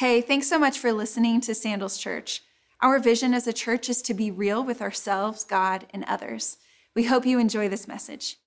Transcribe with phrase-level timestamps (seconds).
[0.00, 2.42] Hey, thanks so much for listening to Sandals Church.
[2.80, 6.56] Our vision as a church is to be real with ourselves, God, and others.
[6.96, 8.38] We hope you enjoy this message.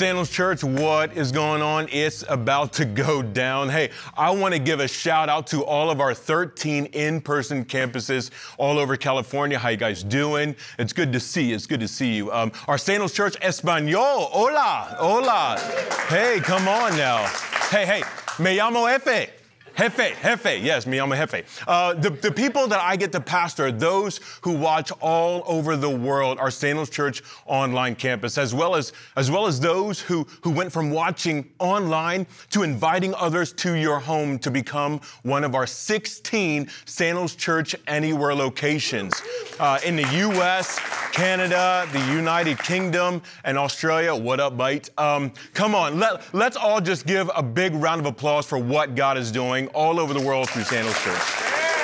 [0.00, 1.86] Sandals Church, what is going on?
[1.92, 3.68] It's about to go down.
[3.68, 8.30] Hey, I want to give a shout out to all of our 13 in-person campuses
[8.56, 9.58] all over California.
[9.58, 10.56] How you guys doing?
[10.78, 11.54] It's good to see you.
[11.54, 12.32] It's good to see you.
[12.32, 14.30] Um, our Sandals Church Espanol.
[14.30, 15.60] Hola, hola.
[16.08, 17.26] Hey, come on now.
[17.68, 18.02] Hey, hey,
[18.42, 19.39] me llamo Efe.
[19.80, 21.64] Jefe, Jefe, yes, me, I'm a Jefe.
[21.66, 25.88] Uh, the, the people that I get to pastor, those who watch all over the
[25.88, 30.50] world, our Sandals Church online campus, as well as, as well as those who, who
[30.50, 35.66] went from watching online to inviting others to your home to become one of our
[35.66, 39.22] 16 Sandals Church Anywhere locations
[39.58, 40.78] uh, in the U.S.,
[41.12, 44.14] Canada, the United Kingdom, and Australia.
[44.14, 44.90] What up, mate?
[44.98, 48.94] Um, come on, let, let's all just give a big round of applause for what
[48.94, 51.22] God is doing all over the world through Sandals Church.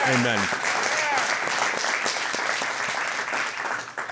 [0.09, 0.76] Amen.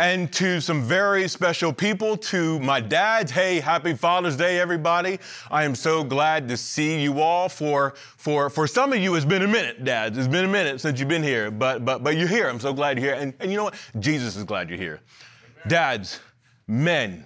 [0.05, 3.30] And to some very special people, to my dad.
[3.30, 5.19] Hey, happy Father's Day, everybody.
[5.50, 7.48] I am so glad to see you all.
[7.48, 10.19] For, for, for some of you, it's been a minute, dads.
[10.19, 12.50] It's been a minute since you've been here, but, but, but you're here.
[12.50, 13.22] I'm so glad you're here.
[13.22, 13.77] And, and you know what?
[13.98, 15.00] Jesus is glad you're here.
[15.00, 15.69] Amen.
[15.69, 16.20] Dads,
[16.69, 17.25] men,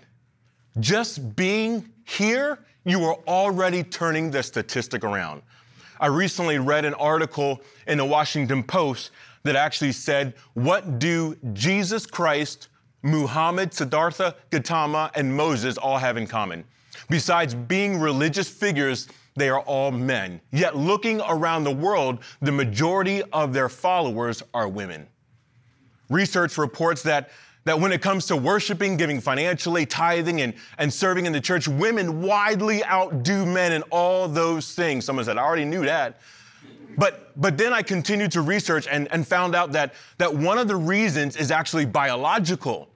[0.79, 5.43] just being here, you are already turning the statistic around.
[5.99, 9.11] I recently read an article in the Washington Post
[9.45, 12.69] that actually said, What do Jesus Christ,
[13.03, 16.65] Muhammad, Siddhartha, Gautama, and Moses all have in common?
[17.09, 20.41] Besides being religious figures, they are all men.
[20.53, 25.07] Yet looking around the world, the majority of their followers are women.
[26.11, 27.31] Research reports that
[27.69, 31.69] that when it comes to worshiping, giving financially, tithing, and, and serving in the church,
[31.69, 35.05] women widely outdo men in all those things.
[35.05, 36.19] Someone said, I already knew that.
[36.99, 40.67] But, but then I continued to research and, and found out that, that one of
[40.67, 42.91] the reasons is actually biological.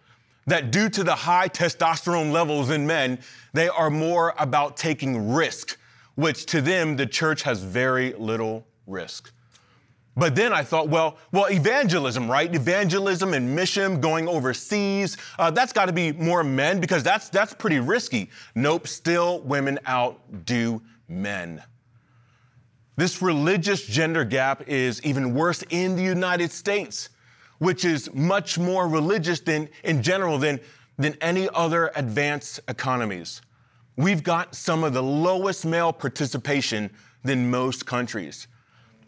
[0.48, 3.20] That due to the high testosterone levels in men,
[3.52, 5.78] they are more about taking risk,
[6.16, 9.32] which to them, the church has very little risk.
[10.16, 12.52] But then I thought, well, well, evangelism, right?
[12.52, 17.54] Evangelism and mission, going overseas, uh, that's got to be more men because that's that's
[17.54, 18.28] pretty risky.
[18.54, 21.62] Nope, still women outdo men.
[23.02, 27.08] This religious gender gap is even worse in the United States,
[27.58, 30.60] which is much more religious than in general than,
[30.98, 33.42] than any other advanced economies.
[33.96, 36.92] We've got some of the lowest male participation
[37.24, 38.46] than most countries.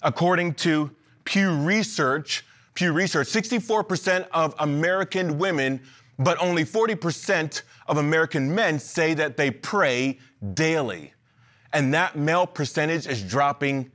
[0.03, 0.91] According to
[1.23, 2.45] Pew Research,
[2.75, 5.81] Pew Research, 64% of American women,
[6.19, 10.19] but only 40% of American men say that they pray
[10.55, 11.14] daily.
[11.75, 13.91] And that male percentage is dropping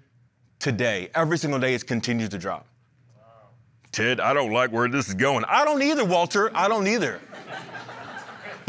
[0.59, 1.09] today.
[1.15, 2.67] Every single day, it continues to drop.
[3.15, 3.23] Wow.
[3.91, 5.45] Ted, I don't like where this is going.
[5.45, 6.51] I don't either, Walter.
[6.53, 7.21] I don't either.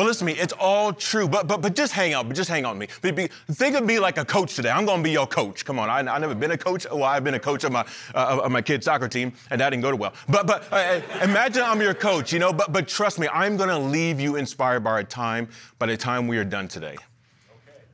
[0.01, 1.29] But listen to me, it's all true.
[1.29, 2.27] But but but just hang out.
[2.27, 2.89] But just hang on to me.
[3.03, 4.71] Be, be, think of me like a coach today.
[4.71, 5.63] I'm going to be your coach.
[5.63, 6.87] Come on, I, have never been a coach.
[6.91, 7.85] Well, I've been a coach of my
[8.15, 10.15] uh, of my kid's soccer team, and that didn't go too well.
[10.27, 12.33] But but uh, uh, imagine I'm your coach.
[12.33, 12.51] You know.
[12.51, 15.51] But but trust me, I'm going to leave you inspired by our time.
[15.79, 16.97] By the time we are done today.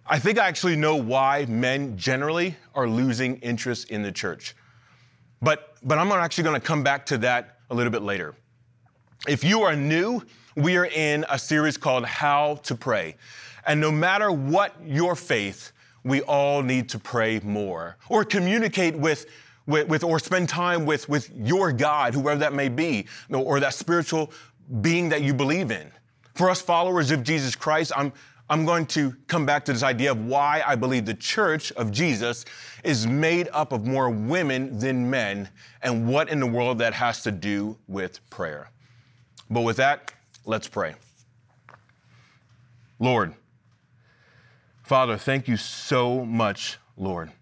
[0.09, 4.55] I think I actually know why men generally are losing interest in the church.
[5.43, 8.35] But, but I'm actually going to come back to that a little bit later.
[9.27, 10.23] If you are new,
[10.55, 13.17] we are in a series called How to Pray.
[13.67, 15.73] And no matter what your faith,
[16.05, 19.27] we all need to pray more or communicate with,
[19.67, 23.75] with, with, or spend time with, with your God, whoever that may be, or that
[23.75, 24.31] spiritual
[24.81, 25.91] being that you believe in.
[26.35, 28.13] For us followers of Jesus Christ, I'm,
[28.49, 31.91] I'm going to come back to this idea of why I believe the church of
[31.91, 32.45] Jesus
[32.85, 35.49] is made up of more women than men
[35.83, 38.71] and what in the world that has to do with prayer.
[39.51, 40.13] But with that,
[40.49, 40.95] Let's pray.
[43.01, 43.35] Lord,
[44.85, 47.33] Father, thank you so much, Lord.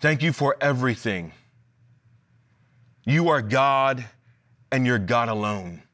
[0.00, 1.32] Thank you for everything.
[3.04, 4.04] You are God
[4.72, 5.84] and you're God alone.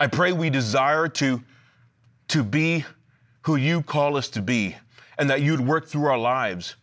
[0.00, 1.40] I pray we desire to,
[2.30, 2.84] to be
[3.42, 4.76] who you call us to be
[5.18, 6.76] and that you'd work through our lives.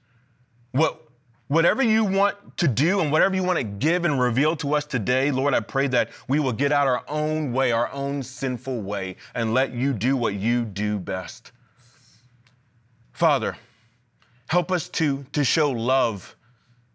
[0.71, 1.01] What,
[1.47, 4.85] whatever you want to do and whatever you want to give and reveal to us
[4.85, 8.81] today, Lord, I pray that we will get out our own way, our own sinful
[8.81, 11.51] way, and let you do what you do best.
[13.13, 13.57] Father,
[14.47, 16.35] help us to, to show love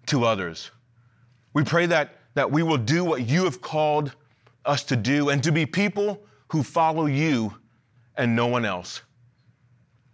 [0.07, 0.71] to others.
[1.55, 4.15] We pray that, that we will do what you have called
[4.65, 7.55] us to do and to be people who follow you
[8.17, 9.03] and no one else.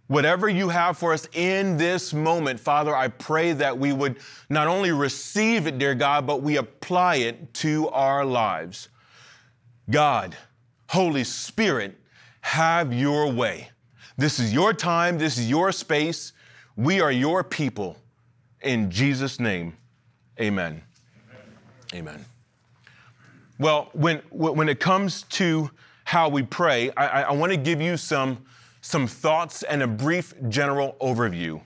[0.07, 4.17] Whatever you have for us in this moment, Father, I pray that we would
[4.49, 8.89] not only receive it, dear God, but we apply it to our lives.
[9.89, 10.35] God,
[10.87, 11.95] Holy Spirit,
[12.41, 13.69] have your way.
[14.17, 16.33] This is your time, this is your space.
[16.75, 17.95] We are your people.
[18.61, 19.77] In Jesus' name,
[20.39, 20.81] amen.
[21.93, 22.15] Amen.
[22.15, 22.25] amen.
[23.59, 25.69] Well, when, when it comes to
[26.09, 28.43] how we pray, I, I want to give you some
[28.81, 31.61] some thoughts and a brief general overview.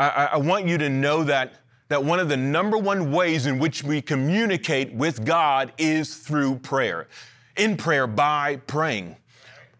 [0.00, 1.54] I, I, want you to know that,
[1.88, 6.60] that one of the number one ways in which we communicate with God is through
[6.60, 7.08] prayer.
[7.56, 9.16] In prayer, by praying.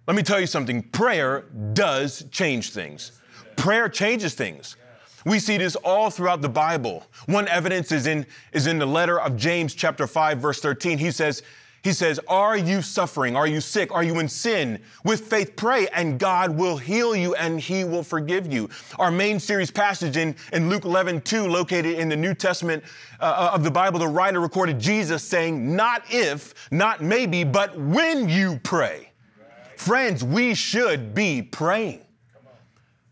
[0.06, 3.20] Let me tell you something prayer does change things.
[3.56, 4.76] Prayer changes things.
[5.24, 7.06] We see this all throughout the Bible.
[7.26, 10.98] One evidence is in, is in the letter of James, chapter 5, verse 13.
[10.98, 11.42] He says,
[11.82, 13.34] he says, Are you suffering?
[13.36, 13.92] Are you sick?
[13.92, 14.80] Are you in sin?
[15.04, 18.70] With faith, pray, and God will heal you and He will forgive you.
[18.98, 22.84] Our main series passage in, in Luke 11, 2, located in the New Testament
[23.20, 27.76] uh, uh, of the Bible, the writer recorded Jesus saying, Not if, not maybe, but
[27.76, 29.10] when you pray.
[29.38, 29.80] Right.
[29.80, 32.04] Friends, we should be praying.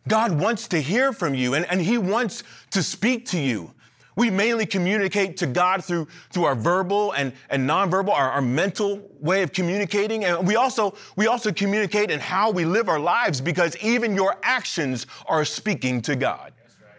[0.06, 3.72] God wants to hear from you and, and He wants to speak to you.
[4.16, 9.08] We mainly communicate to God through, through our verbal and, and nonverbal, our, our mental
[9.20, 10.24] way of communicating.
[10.24, 14.36] And we also, we also communicate in how we live our lives because even your
[14.42, 16.52] actions are speaking to God.
[16.52, 16.92] Right.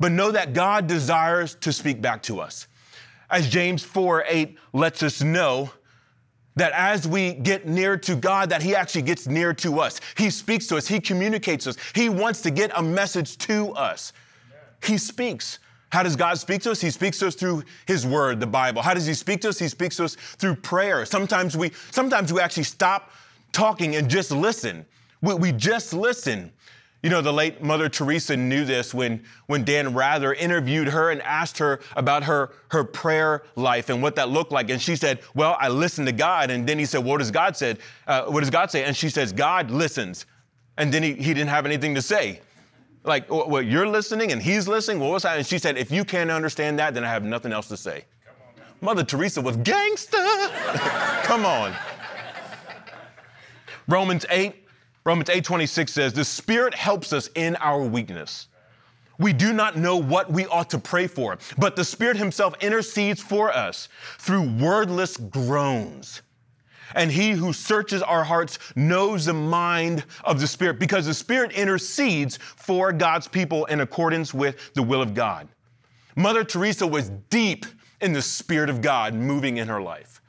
[0.00, 2.66] But know that God desires to speak back to us.
[3.30, 5.70] As James 4 8 lets us know,
[6.58, 10.00] that as we get near to God, that He actually gets near to us.
[10.16, 14.12] He speaks to us, He communicates us, He wants to get a message to us.
[14.82, 15.58] He speaks.
[15.90, 16.80] How does God speak to us?
[16.80, 18.82] He speaks to us through His Word, the Bible.
[18.82, 19.58] How does He speak to us?
[19.58, 21.06] He speaks to us through prayer.
[21.06, 23.10] Sometimes we, sometimes we actually stop
[23.52, 24.84] talking and just listen.
[25.22, 26.52] We, we just listen.
[27.02, 31.22] You know, the late Mother Teresa knew this when, when Dan Rather interviewed her and
[31.22, 34.68] asked her about her, her prayer life and what that looked like.
[34.68, 36.50] And she said, Well, I listen to God.
[36.50, 37.76] And then he said, What does God say?
[38.06, 38.84] Uh, what does God say?
[38.84, 40.26] And she says, God listens.
[40.76, 42.40] And then he, he didn't have anything to say
[43.08, 45.00] like, well, you're listening and he's listening.
[45.00, 45.38] Well, what's that?
[45.38, 48.04] And she said, if you can't understand that, then I have nothing else to say.
[48.80, 50.18] Mother Teresa was gangster.
[51.24, 51.74] Come on.
[53.88, 54.54] Romans 8,
[55.04, 58.48] Romans 8:26 says, "The Spirit helps us in our weakness.
[59.18, 63.22] We do not know what we ought to pray for, but the Spirit himself intercedes
[63.22, 63.88] for us
[64.18, 66.20] through wordless groans."
[66.94, 71.52] And he who searches our hearts knows the mind of the Spirit because the Spirit
[71.52, 75.48] intercedes for God's people in accordance with the will of God.
[76.16, 77.66] Mother Teresa was deep
[78.00, 80.20] in the Spirit of God moving in her life.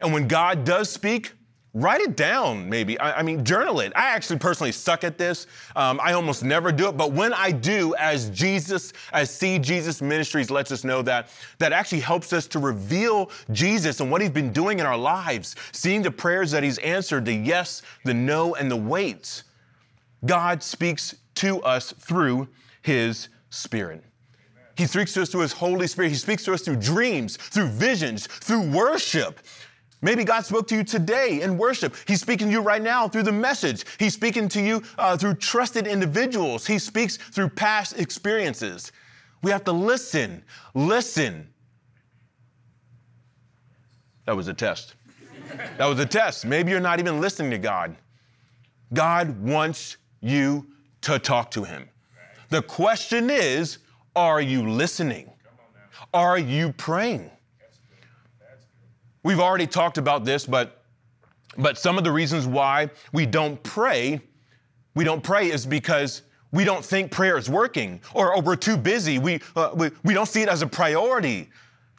[0.00, 1.32] And when God does speak,
[1.74, 2.98] write it down maybe.
[2.98, 3.92] I, I, mean journal it.
[3.94, 5.46] I actually personally suck at this.
[5.76, 6.96] Um, i almost never do it.
[6.96, 11.28] But when i do as jesus as see jesus ministries lets us know that
[11.58, 15.56] that actually helps us to reveal jesus and what he's been doing in our lives
[15.72, 19.44] seeing the prayers that he's answered the yes the no and the waits
[20.24, 22.48] god speaks to us through
[22.82, 24.02] his spirit.
[24.76, 26.10] He speaks to us through His Holy Spirit.
[26.10, 29.40] He speaks to us through dreams, through visions, through worship.
[30.00, 31.94] Maybe God spoke to you today in worship.
[32.06, 33.84] He's speaking to you right now through the message.
[33.98, 36.66] He's speaking to you uh, through trusted individuals.
[36.66, 38.92] He speaks through past experiences.
[39.42, 40.44] We have to listen.
[40.74, 41.48] Listen.
[44.26, 44.94] That was a test.
[45.78, 46.44] That was a test.
[46.44, 47.96] Maybe you're not even listening to God.
[48.92, 50.66] God wants you
[51.02, 51.88] to talk to Him.
[52.50, 53.78] The question is
[54.14, 55.30] are you listening?
[56.12, 57.30] Are you praying?
[59.22, 60.82] We've already talked about this, but,
[61.56, 64.20] but some of the reasons why we don't pray,
[64.94, 66.22] we don't pray is because
[66.52, 69.18] we don't think prayer is working or, or we're too busy.
[69.18, 71.50] We, uh, we, we don't see it as a priority.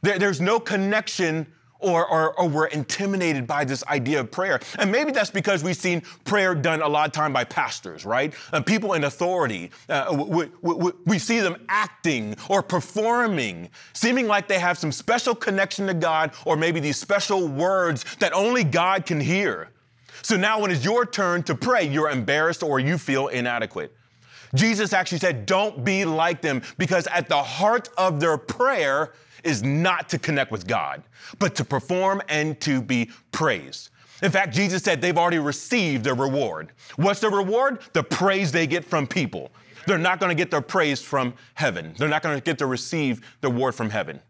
[0.02, 1.46] There, there's no connection
[1.80, 4.60] or, or, or, we're intimidated by this idea of prayer.
[4.78, 8.34] And maybe that's because we've seen prayer done a lot of time by pastors, right?
[8.52, 9.70] And people in authority.
[9.88, 15.34] Uh, we, we, we see them acting or performing, seeming like they have some special
[15.34, 19.70] connection to God or maybe these special words that only God can hear.
[20.22, 23.94] So now when it's your turn to pray, you're embarrassed or you feel inadequate.
[24.54, 29.12] Jesus actually said, Don't be like them, because at the heart of their prayer
[29.44, 31.02] is not to connect with God,
[31.38, 33.90] but to perform and to be praised.
[34.22, 36.72] In fact, Jesus said they've already received their reward.
[36.96, 37.80] What's the reward?
[37.92, 39.50] The praise they get from people.
[39.86, 41.94] They're not going to get their praise from heaven.
[41.96, 44.20] They're not going to get to receive the reward from heaven.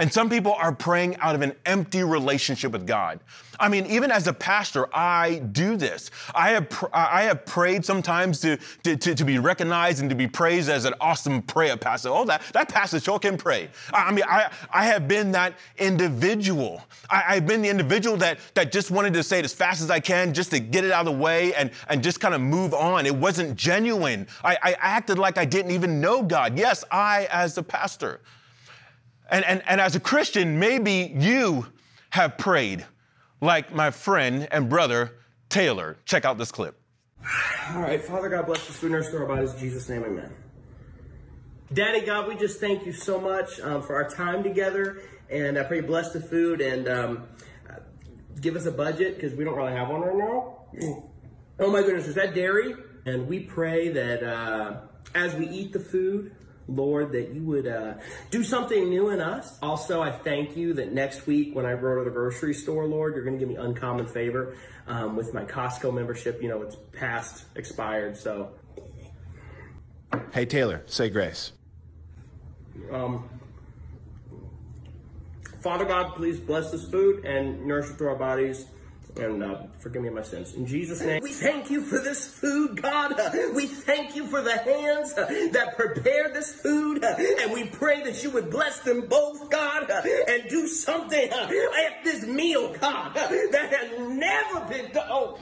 [0.00, 3.20] And some people are praying out of an empty relationship with God.
[3.60, 6.10] I mean, even as a pastor, I do this.
[6.34, 10.16] I have, pr- I have prayed sometimes to, to, to, to, be recognized and to
[10.16, 12.08] be praised as an awesome prayer pastor.
[12.08, 13.68] Oh, that, that pastor sure can pray.
[13.92, 16.82] I, mean, I, I have been that individual.
[17.10, 19.90] I, have been the individual that, that just wanted to say it as fast as
[19.90, 22.40] I can just to get it out of the way and, and just kind of
[22.40, 23.04] move on.
[23.04, 24.26] It wasn't genuine.
[24.42, 26.58] I, I acted like I didn't even know God.
[26.58, 28.22] Yes, I, as a pastor.
[29.30, 31.66] And, and, and as a Christian, maybe you
[32.10, 32.84] have prayed
[33.40, 35.12] like my friend and brother
[35.48, 35.96] Taylor.
[36.04, 36.76] Check out this clip.
[37.74, 39.52] All right, Father God, bless this food, through our bodies.
[39.54, 40.32] In Jesus' name, amen.
[41.72, 45.02] Daddy God, we just thank you so much um, for our time together.
[45.28, 47.28] And I pray bless the food and um,
[48.40, 50.56] give us a budget because we don't really have one right now.
[51.60, 52.74] Oh my goodness, is that dairy?
[53.06, 54.80] And we pray that uh,
[55.14, 56.34] as we eat the food,
[56.68, 57.94] Lord, that you would uh,
[58.30, 59.58] do something new in us.
[59.62, 63.14] Also, I thank you that next week when I go to the grocery store, Lord,
[63.14, 66.42] you're going to give me uncommon favor um, with my Costco membership.
[66.42, 68.50] You know, it's past expired, so.
[70.32, 71.52] Hey, Taylor, say grace.
[72.90, 73.28] Um,
[75.60, 78.66] Father God, please bless this food and nourish it to our bodies
[79.16, 80.54] and uh, forgive me my sins.
[80.54, 83.14] In Jesus' name, we thank you for this food, God.
[83.54, 88.30] We thank you for the hands that prepared this food, and we pray that you
[88.30, 94.60] would bless them both, God, and do something at this meal, God, that has never
[94.66, 95.06] been done.
[95.10, 95.38] Oh,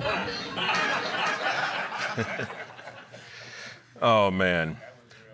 [4.02, 4.76] oh man.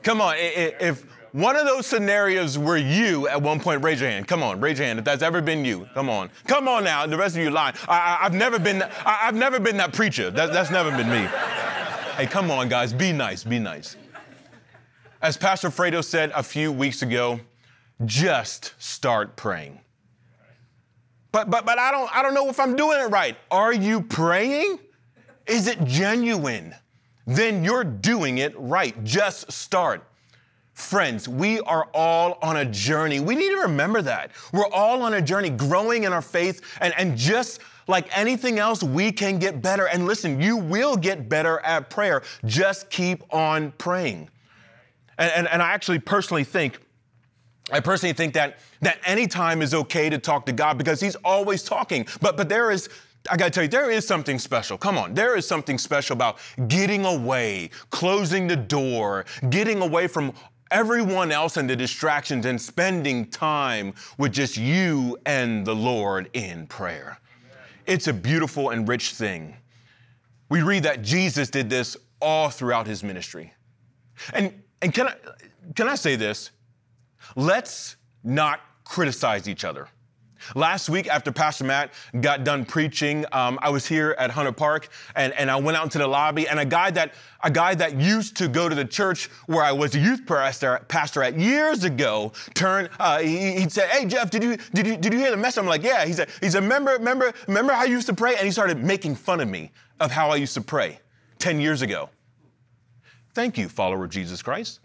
[0.02, 4.28] Come on, if one of those scenarios where you at one point, raise your hand.
[4.28, 5.88] Come on, raise your hand if that's ever been you.
[5.92, 6.30] Come on.
[6.46, 7.08] Come on now.
[7.08, 7.74] The rest of you lying.
[7.88, 10.30] I, have never been I, have never been that preacher.
[10.30, 11.26] That, that's never been me.
[12.16, 12.92] hey, come on, guys.
[12.92, 13.42] Be nice.
[13.42, 13.96] Be nice.
[15.22, 17.40] As Pastor Fredo said a few weeks ago,
[18.04, 19.80] just start praying.
[21.32, 23.36] But but but I don't I don't know if I'm doing it right.
[23.50, 24.78] Are you praying?
[25.48, 26.76] Is it genuine?
[27.26, 29.02] Then you're doing it right.
[29.02, 30.06] Just start.
[30.74, 33.20] Friends, we are all on a journey.
[33.20, 34.32] We need to remember that.
[34.52, 38.82] We're all on a journey, growing in our faith, and, and just like anything else,
[38.82, 39.86] we can get better.
[39.86, 42.22] And listen, you will get better at prayer.
[42.44, 44.28] Just keep on praying.
[45.16, 46.80] And, and, and I actually personally think,
[47.70, 51.14] I personally think that, that any time is okay to talk to God because He's
[51.16, 52.04] always talking.
[52.20, 52.88] But, but there is
[53.30, 54.76] I gotta tell you, there is something special.
[54.76, 56.38] Come on, there is something special about
[56.68, 60.34] getting away, closing the door, getting away from
[60.74, 66.66] everyone else and the distractions and spending time with just you and the Lord in
[66.66, 67.16] prayer.
[67.86, 69.56] It's a beautiful and rich thing.
[70.50, 73.52] We read that Jesus did this all throughout his ministry.
[74.32, 74.52] And,
[74.82, 75.14] and can, I,
[75.76, 76.50] can I say this?
[77.36, 79.88] Let's not criticize each other.
[80.54, 84.88] Last week, after Pastor Matt got done preaching, um, I was here at Hunter Park,
[85.16, 88.00] and, and I went out into the lobby, and a guy that a guy that
[88.00, 91.84] used to go to the church where I was a youth pastor, pastor at years
[91.84, 92.88] ago turned.
[92.98, 95.60] Uh, he, he said, "Hey Jeff, did you did you did you hear the message?"
[95.60, 98.36] I'm like, "Yeah." He said, "He said, remember remember remember how you used to pray?"
[98.36, 100.98] And he started making fun of me of how I used to pray
[101.38, 102.08] ten years ago.
[103.34, 104.80] Thank you, follower of Jesus Christ.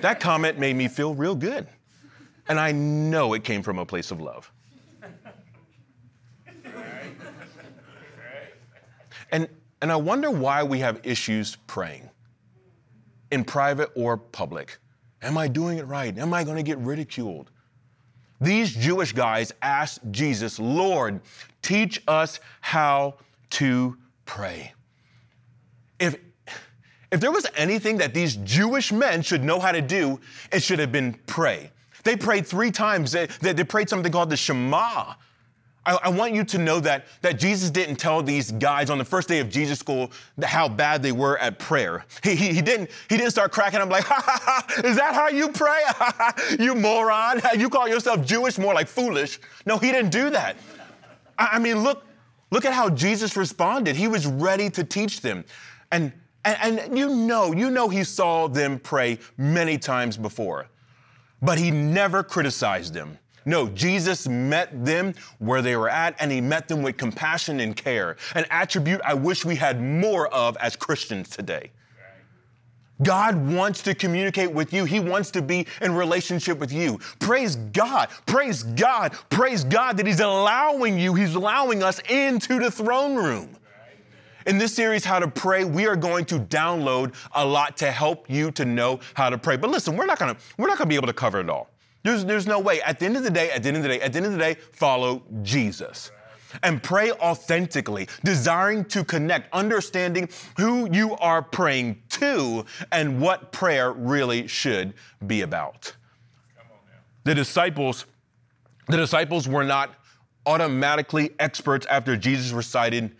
[0.00, 1.68] That comment made me feel real good,
[2.48, 4.50] and I know it came from a place of love.
[9.32, 9.48] And,
[9.80, 12.10] and I wonder why we have issues praying
[13.30, 14.78] in private or public.
[15.22, 16.16] Am I doing it right?
[16.18, 17.50] Am I going to get ridiculed?
[18.40, 21.20] These Jewish guys asked Jesus, Lord,
[21.62, 23.14] teach us how
[23.50, 24.72] to pray.
[25.98, 26.16] If,
[27.12, 30.18] if there was anything that these Jewish men should know how to do,
[30.52, 31.70] it should have been pray.
[32.02, 33.12] They prayed three times.
[33.12, 35.14] They, they, they prayed something called the Shema,
[35.86, 39.04] I, I, want you to know that, that Jesus didn't tell these guys on the
[39.04, 42.04] first day of Jesus school how bad they were at prayer.
[42.22, 45.14] He, he, he didn't, he didn't start cracking up like, ha, ha, ha, is that
[45.14, 45.80] how you pray?
[46.64, 47.40] you moron.
[47.56, 49.40] You call yourself Jewish, more like foolish.
[49.64, 50.56] No, he didn't do that.
[51.38, 52.04] I, I mean, look,
[52.50, 53.96] look at how Jesus responded.
[53.96, 55.44] He was ready to teach them.
[55.90, 56.12] And,
[56.44, 60.68] and, and you know, you know he saw them pray many times before,
[61.40, 63.18] but he never criticized them.
[63.44, 67.74] No, Jesus met them where they were at, and he met them with compassion and
[67.74, 71.70] care, an attribute I wish we had more of as Christians today.
[73.02, 74.84] God wants to communicate with you.
[74.84, 76.98] He wants to be in relationship with you.
[77.18, 78.10] Praise God.
[78.26, 79.14] Praise God.
[79.30, 83.56] Praise God that He's allowing you, He's allowing us into the throne room.
[84.46, 88.28] In this series, How to Pray, we are going to download a lot to help
[88.28, 89.56] you to know how to pray.
[89.56, 91.68] But listen, we're not gonna, we're not gonna be able to cover it all.
[92.02, 92.80] There's, there's no way.
[92.82, 94.26] At the end of the day, at the end of the day, at the end
[94.26, 96.10] of the day, follow Jesus
[96.62, 103.92] and pray authentically, desiring to connect, understanding who you are praying to and what prayer
[103.92, 104.94] really should
[105.26, 105.94] be about.
[107.24, 108.06] The disciples,
[108.88, 109.94] the disciples were not
[110.46, 113.14] automatically experts after Jesus recited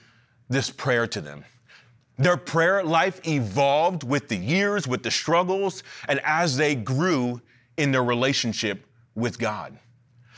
[0.49, 1.45] this prayer to them.
[2.19, 7.41] Their prayer life evolved with the years, with the struggles, and as they grew
[7.77, 9.79] in their relationship with God.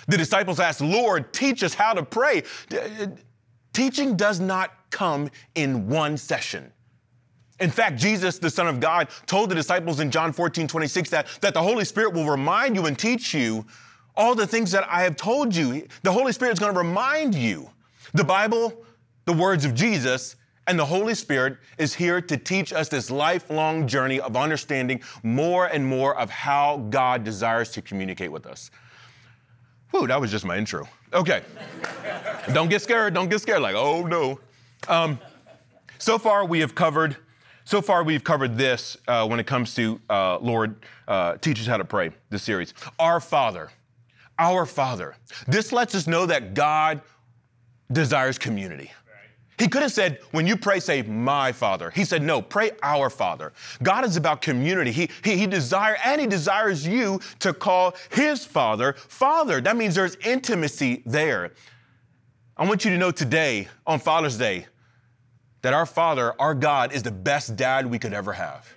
[0.08, 2.42] The disciples asked, Lord, teach us how to pray.
[2.72, 3.08] Uh,
[3.72, 6.72] teaching does not come in one session.
[7.60, 11.26] In fact, Jesus, the Son of God, told the disciples in John 14, 26 that,
[11.40, 13.64] that the Holy Spirit will remind you and teach you
[14.16, 15.86] all the things that I have told you.
[16.02, 17.70] The Holy Spirit is going to remind you.
[18.14, 18.84] The Bible,
[19.24, 23.86] the words of Jesus, and the Holy Spirit is here to teach us this lifelong
[23.86, 28.70] journey of understanding more and more of how God desires to communicate with us.
[29.90, 30.88] Whew, that was just my intro.
[31.12, 31.42] Okay.
[32.52, 33.12] don't get scared.
[33.12, 33.60] Don't get scared.
[33.60, 34.40] Like, oh no.
[34.88, 35.18] Um,
[35.98, 37.16] so far, we have covered.
[37.64, 41.66] So far, we've covered this uh, when it comes to uh, Lord uh, teach us
[41.66, 42.10] how to pray.
[42.30, 43.70] This series, Our Father,
[44.38, 45.14] Our Father.
[45.46, 47.02] This lets us know that God
[47.92, 48.90] desires community.
[49.58, 51.90] He could have said, when you pray, say, my Father.
[51.90, 53.52] He said, no, pray our Father.
[53.82, 54.90] God is about community.
[54.90, 59.60] He, he, he desire, and he desires you to call his Father, Father.
[59.60, 61.52] That means there's intimacy there.
[62.56, 64.66] I want you to know today, on Father's Day,
[65.60, 68.68] that our Father, our God, is the best dad we could ever have.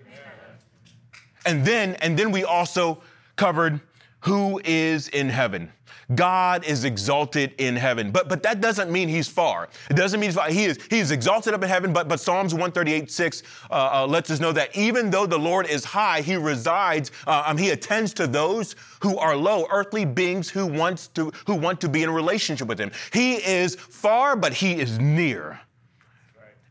[1.46, 3.02] And then, and then we also
[3.36, 3.80] covered
[4.22, 5.72] who is in heaven.
[6.14, 8.12] God is exalted in heaven.
[8.12, 9.70] But, but that doesn't mean he's far.
[9.90, 10.50] It doesn't mean he's far.
[10.50, 14.08] He is, he is exalted up in heaven, but, but Psalms 138, 6 uh, uh,
[14.08, 17.72] lets us know that even though the Lord is high, he resides, uh, um, he
[17.72, 22.04] attends to those who are low, earthly beings who, wants to, who want to be
[22.04, 22.92] in relationship with him.
[23.12, 25.60] He is far, but he is near.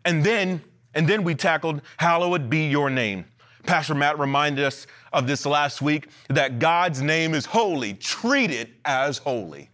[0.05, 0.63] And then,
[0.95, 3.25] and then we tackled, hallowed be your name.
[3.67, 7.95] Pastor Matt reminded us of this last week that God's name is holy.
[7.95, 9.71] Treat it as holy.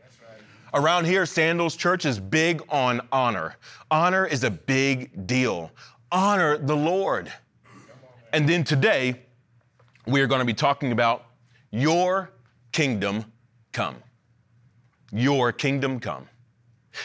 [0.72, 3.57] Around here, Sandals Church is big on honor.
[3.90, 5.72] Honor is a big deal.
[6.12, 7.33] Honor the Lord.
[8.33, 9.22] And then today,
[10.07, 11.26] we are going to be talking about
[11.72, 12.31] your
[12.70, 13.24] kingdom
[13.72, 13.96] come.
[15.12, 16.29] Your kingdom come.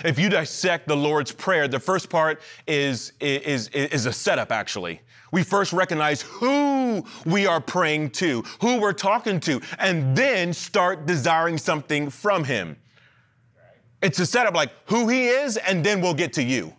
[0.04, 5.02] If you dissect the Lord's Prayer, the first part is, is, is a setup, actually.
[5.36, 11.06] We first recognize who we are praying to, who we're talking to, and then start
[11.06, 12.78] desiring something from Him.
[14.02, 16.74] It's a setup like who He is, and then we'll get to you.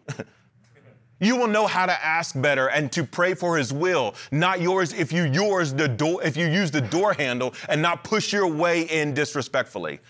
[1.20, 4.94] you will know how to ask better and to pray for His will, not yours
[4.94, 8.46] if you yours the door if you use the door handle and not push your
[8.46, 10.00] way in disrespectfully.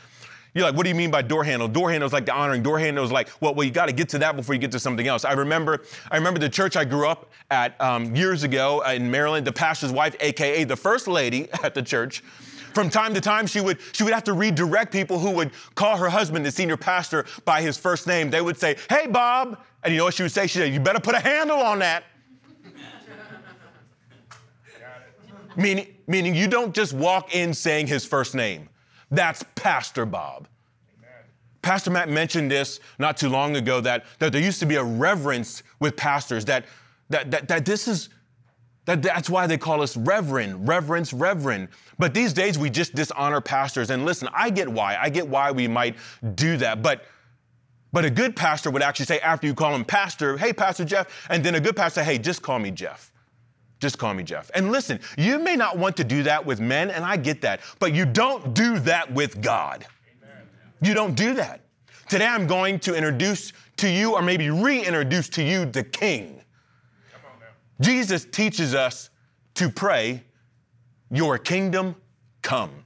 [0.56, 1.68] You're like, what do you mean by door handle?
[1.68, 2.62] Door handle is like the honoring.
[2.62, 4.72] Door handle is like, well, well, you got to get to that before you get
[4.72, 5.26] to something else.
[5.26, 9.46] I remember, I remember the church I grew up at um, years ago in Maryland.
[9.46, 12.20] The pastor's wife, aka the first lady at the church,
[12.72, 15.98] from time to time she would she would have to redirect people who would call
[15.98, 18.30] her husband, the senior pastor, by his first name.
[18.30, 20.46] They would say, "Hey, Bob," and you know what she would say?
[20.46, 22.04] She said, "You better put a handle on that."
[25.54, 28.70] meaning, meaning you don't just walk in saying his first name.
[29.10, 30.48] That's Pastor Bob.
[31.62, 34.84] Pastor Matt mentioned this not too long ago that, that there used to be a
[34.84, 36.64] reverence with pastors, that,
[37.10, 38.08] that, that, that this is,
[38.84, 41.68] that, that's why they call us reverend, reverence, reverend.
[41.98, 43.90] But these days we just dishonor pastors.
[43.90, 44.96] And listen, I get why.
[44.96, 45.96] I get why we might
[46.36, 46.82] do that.
[46.82, 47.04] But
[47.92, 51.26] but a good pastor would actually say after you call him pastor, hey, Pastor Jeff,
[51.30, 53.10] and then a good pastor, hey, just call me Jeff.
[53.86, 54.50] Just call me Jeff.
[54.52, 57.60] And listen, you may not want to do that with men, and I get that,
[57.78, 59.86] but you don't do that with God.
[60.20, 60.48] Amen.
[60.82, 61.60] You don't do that.
[62.08, 66.40] Today I'm going to introduce to you, or maybe reintroduce to you, the King.
[67.80, 69.10] Jesus teaches us
[69.54, 70.24] to pray,
[71.12, 71.94] Your kingdom
[72.42, 72.85] come.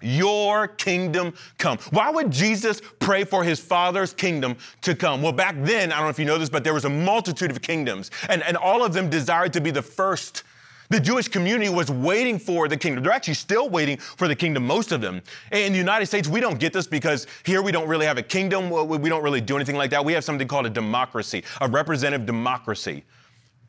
[0.00, 1.78] Your kingdom come.
[1.90, 5.22] Why would Jesus pray for his father's kingdom to come?
[5.22, 7.50] Well, back then, I don't know if you know this, but there was a multitude
[7.50, 10.44] of kingdoms, and, and all of them desired to be the first.
[10.90, 13.04] The Jewish community was waiting for the kingdom.
[13.04, 15.20] They're actually still waiting for the kingdom, most of them.
[15.52, 18.22] In the United States, we don't get this because here we don't really have a
[18.22, 18.70] kingdom.
[18.70, 20.02] We don't really do anything like that.
[20.02, 23.04] We have something called a democracy, a representative democracy.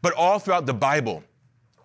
[0.02, 1.24] But all throughout the Bible,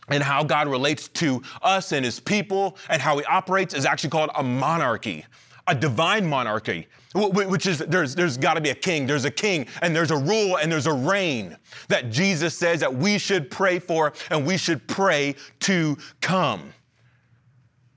[0.09, 4.11] and how God relates to us and his people and how he operates is actually
[4.11, 5.25] called a monarchy,
[5.67, 9.07] a divine monarchy, which is there's, there's got to be a king.
[9.07, 11.57] There's a king and there's a rule and there's a reign
[11.89, 16.73] that Jesus says that we should pray for and we should pray to come.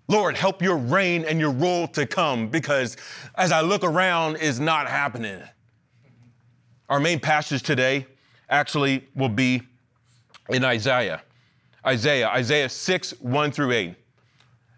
[0.08, 2.96] Lord, help your reign and your rule to come because
[3.36, 5.42] as I look around, is not happening.
[6.88, 8.08] Our main passage today
[8.50, 9.62] actually will be
[10.50, 11.22] in Isaiah.
[11.86, 13.96] Isaiah, Isaiah 6, 1 through 8.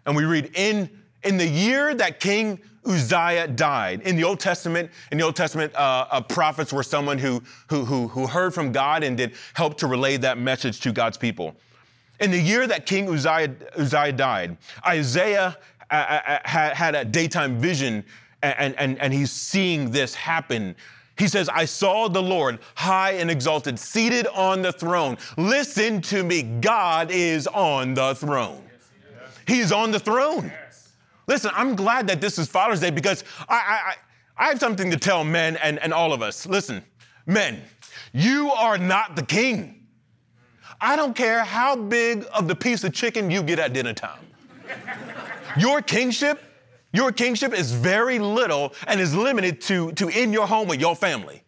[0.06, 0.90] And we read, in,
[1.24, 4.02] in the year that King Uzziah died.
[4.02, 7.84] In the Old Testament, in the Old Testament, uh, uh, prophets were someone who, who,
[7.84, 11.54] who, who heard from God and did help to relay that message to God's people.
[12.20, 15.56] In the year that King Uzziah, Uzziah died, Isaiah
[15.90, 18.04] uh, uh, uh had a daytime vision
[18.42, 20.74] and, and, and he's seeing this happen
[21.20, 25.18] he says, I saw the Lord high and exalted, seated on the throne.
[25.36, 28.64] Listen to me, God is on the throne.
[29.46, 30.50] He's on the throne.
[31.26, 33.94] Listen, I'm glad that this is Father's Day because I,
[34.38, 36.46] I, I have something to tell men and, and all of us.
[36.46, 36.82] Listen,
[37.26, 37.60] men,
[38.14, 39.86] you are not the king.
[40.80, 44.20] I don't care how big of the piece of chicken you get at dinner time.
[45.58, 46.42] Your kingship
[46.92, 50.96] your kingship is very little and is limited to, to in your home with your
[50.96, 51.42] family.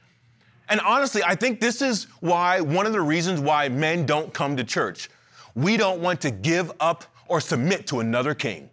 [0.69, 4.57] And honestly, I think this is why, one of the reasons why men don't come
[4.57, 5.11] to church.
[5.55, 8.71] We don't want to give up or submit to another king.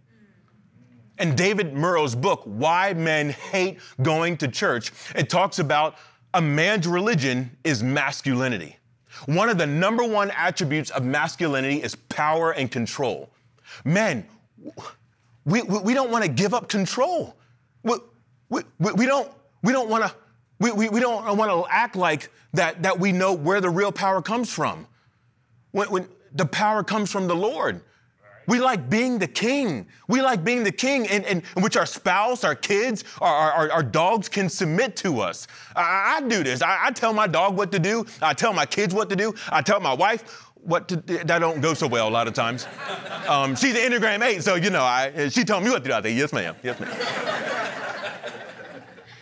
[1.17, 5.95] In David Murrow's book, Why Men Hate Going to Church, it talks about
[6.33, 8.77] a man's religion is masculinity.
[9.25, 13.29] One of the number one attributes of masculinity is power and control.
[13.83, 14.25] Men,
[15.45, 17.35] we, we, we don't want to give up control.
[17.83, 17.95] We,
[18.49, 19.31] we, we don't,
[19.63, 20.13] we don't want to
[20.59, 23.91] we, we, we don't want to act like that, that we know where the real
[23.91, 24.87] power comes from.
[25.71, 27.81] When, when the power comes from the Lord.
[28.45, 29.85] We like being the king.
[30.07, 33.71] We like being the king in, in, in which our spouse, our kids, our, our,
[33.71, 35.47] our, dogs can submit to us.
[35.75, 36.63] I, I do this.
[36.63, 38.07] I, I, tell my dog what to do.
[38.23, 39.35] I tell my kids what to do.
[39.51, 42.67] I tell my wife what to, that don't go so well a lot of times.
[43.27, 45.95] Um, she's an Enneagram 8, so you know, I, she told me what to do.
[45.95, 46.95] I say, yes, ma'am, yes, ma'am.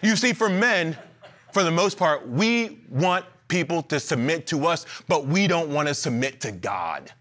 [0.01, 0.97] you see, for men,
[1.51, 5.87] for the most part, we want people to submit to us, but we don't want
[5.87, 7.11] to submit to God.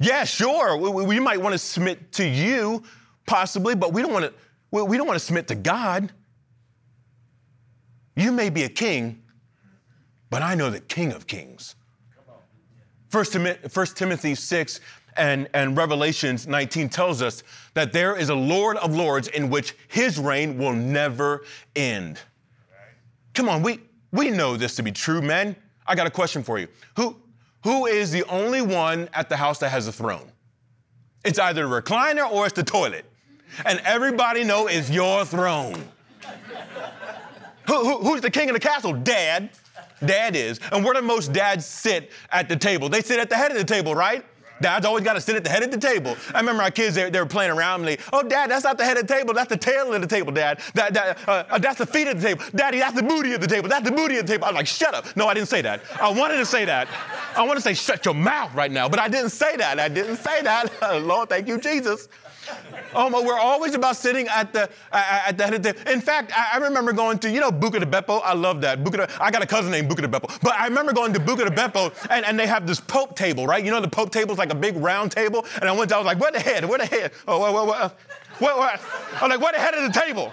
[0.00, 2.82] Yeah, sure, we, we might want to submit to you,
[3.26, 4.32] possibly, but we don't want to.
[4.70, 6.12] We don't want to submit to God.
[8.16, 9.22] You may be a king,
[10.28, 11.75] but I know the King of Kings.
[13.24, 14.80] 1 Timothy 6
[15.16, 17.42] and, and Revelations 19 tells us
[17.74, 22.18] that there is a Lord of Lords in which his reign will never end.
[23.32, 23.80] Come on, we,
[24.12, 25.56] we know this to be true, men.
[25.86, 26.68] I got a question for you.
[26.96, 27.16] Who,
[27.64, 30.30] who is the only one at the house that has a throne?
[31.24, 33.04] It's either a recliner or it's the toilet.
[33.64, 35.82] And everybody know it's your throne.
[37.66, 38.92] who, who, who's the king of the castle?
[38.92, 39.50] Dad.
[40.04, 40.60] Dad is.
[40.72, 42.88] And where do most dads sit at the table?
[42.88, 44.24] They sit at the head of the table, right?
[44.60, 46.16] Dad's always got to sit at the head of the table.
[46.34, 48.84] I remember our kids, they, they were playing around they, oh, Dad, that's not the
[48.84, 49.34] head of the table.
[49.34, 50.60] That's the tail of the table, Dad.
[50.74, 52.44] That, that, uh, uh, that's the feet of the table.
[52.54, 53.68] Daddy, that's the booty of the table.
[53.68, 54.44] That's the booty of the table.
[54.44, 55.16] I was like, shut up.
[55.16, 55.80] No, I didn't say that.
[56.00, 56.88] I wanted to say that.
[57.36, 59.78] I want to say, shut your mouth right now, but I didn't say that.
[59.78, 60.70] I didn't say that.
[61.02, 62.08] Lord, thank you, Jesus.
[62.94, 65.72] Oh, my, we're always about sitting at the at the head of the.
[65.72, 65.90] table.
[65.90, 68.20] In fact, I, I remember going to you know Buca di Beppo.
[68.24, 69.06] I love that Buca.
[69.06, 71.48] De, I got a cousin named Buca di Beppo, but I remember going to Buca
[71.48, 73.64] di Beppo and, and they have this Pope table, right?
[73.64, 75.92] You know the Pope table is like a big round table, and I went.
[75.92, 76.64] I was like, where the head?
[76.64, 77.12] Where the head?
[77.26, 78.80] Oh, what, what?
[79.22, 80.32] I'm like, where the head of the table?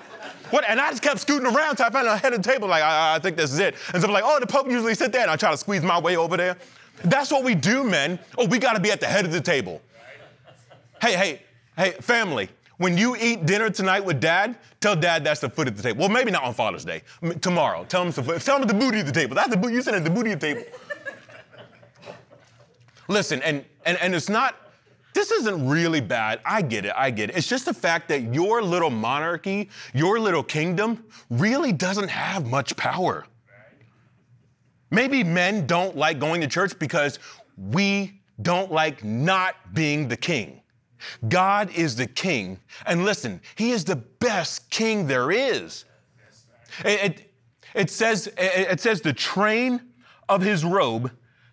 [0.50, 0.66] What?
[0.68, 2.68] And I just kept scooting around until I found the head of the table.
[2.68, 3.76] Like, I, I think this is it.
[3.94, 5.82] And so I'm like, oh, the Pope usually sit there, and I try to squeeze
[5.84, 6.58] my way over there.
[7.06, 8.20] That's what we do, men.
[8.38, 9.82] Oh, we got to be at the head of the table.
[11.02, 11.42] Hey, hey,
[11.76, 15.76] Hey, family, when you eat dinner tonight with dad, tell dad that's the foot at
[15.76, 16.02] the table.
[16.02, 17.02] Well, maybe not on Father's Day.
[17.42, 17.84] tomorrow.
[17.86, 19.34] Tell him, the foot, tell him the booty at the table.
[19.34, 19.74] That's the booty.
[19.74, 20.64] You said at the booty at the table.
[23.08, 24.56] Listen, and, and, and it's not,
[25.14, 26.40] this isn't really bad.
[26.46, 26.94] I get it.
[26.96, 27.38] I get it.
[27.38, 32.76] It's just the fact that your little monarchy, your little kingdom, really doesn't have much
[32.76, 33.26] power.
[34.90, 37.20] Maybe men don't like going to church because
[37.58, 40.62] we don't like not being the king.
[41.28, 42.60] God is the king.
[42.86, 45.86] And listen, he is the best king there is.
[46.86, 47.34] It, it,
[47.74, 49.82] it, says, it says the train
[50.30, 51.12] of his robe,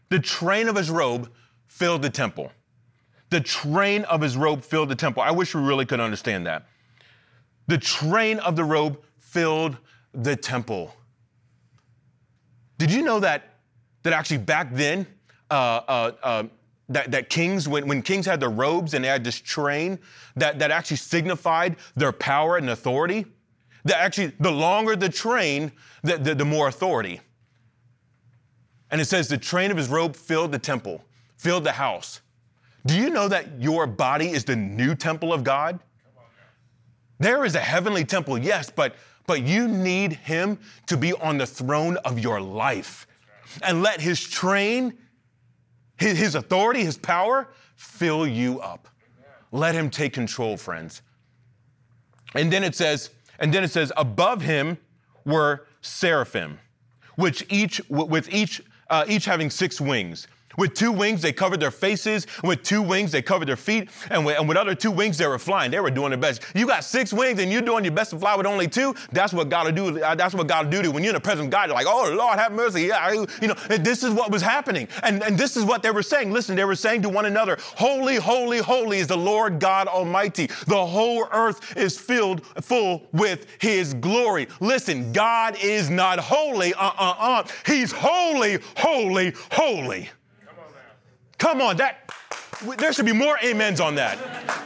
[0.09, 1.31] the train of his robe
[1.81, 2.53] filled the temple.
[3.31, 5.23] The train of his robe filled the temple.
[5.23, 6.67] I wish we really could understand that.
[7.69, 9.79] The train of the robe filled
[10.13, 10.95] the temple.
[12.77, 13.55] Did you know that,
[14.03, 15.07] that actually back then,
[15.51, 16.43] uh, uh, uh,
[16.91, 19.99] that, that kings, when, when kings had their robes and they had this train
[20.37, 23.25] that, that actually signified their power and authority,
[23.87, 27.21] that actually, the longer the train, the, the, the more authority.
[28.91, 31.05] And it says, the train of his robe filled the temple,
[31.41, 32.21] filled the house.
[32.85, 35.81] Do you know that your body is the new temple of God?
[37.19, 38.95] There is a heavenly temple, yes, but,
[39.27, 43.07] but you need him to be on the throne of your life.
[43.63, 44.99] And let his train,
[45.97, 48.89] his, his authority, his power fill you up.
[49.51, 51.01] Let him take control, friends.
[52.35, 54.77] And then it says, and then it says, above him
[55.25, 56.59] were seraphim,
[57.17, 60.27] which each with each uh, each having six wings.
[60.61, 62.27] With two wings, they covered their faces.
[62.45, 63.89] With two wings, they covered their feet.
[64.11, 65.71] And with, and with, other two wings, they were flying.
[65.71, 66.43] They were doing their best.
[66.55, 68.95] You got six wings and you're doing your best to fly with only two.
[69.11, 70.03] That's what God will do.
[70.03, 71.75] Uh, that's what God will do to When you're in the presence of God, you're
[71.75, 72.83] like, oh, Lord, have mercy.
[72.83, 74.87] Yeah, you know, this is what was happening.
[75.03, 76.31] And, and this is what they were saying.
[76.31, 80.49] Listen, they were saying to one another, holy, holy, holy is the Lord God Almighty.
[80.67, 84.47] The whole earth is filled full with his glory.
[84.61, 86.75] Listen, God is not holy.
[86.75, 87.45] Uh-uh-uh.
[87.65, 90.11] He's holy, holy, holy.
[91.41, 92.13] Come on, that
[92.79, 94.19] there should be more amens on that.